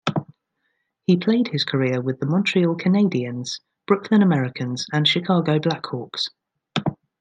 He 1.05 1.15
played 1.15 1.49
his 1.49 1.63
career 1.63 2.01
with 2.01 2.19
the 2.19 2.25
Montreal 2.25 2.73
Canadiens, 2.75 3.61
Brooklyn 3.85 4.23
Americans, 4.23 4.87
and 4.91 5.07
Chicago 5.07 5.59
Black 5.59 5.85
Hawks. 5.85 6.25